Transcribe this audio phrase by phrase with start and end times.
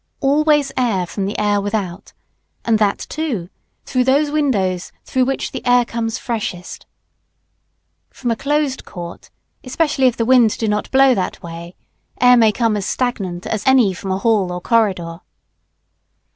[0.19, 2.11] Always, air from the air without,
[2.65, 3.49] and that, too,
[3.85, 6.87] through those windows, through which the air comes freshest.
[8.09, 9.29] From a closed court,
[9.63, 11.75] especially if the wind do not blow that way,
[12.19, 15.19] air may come as stagnant as any from a hall or corridor.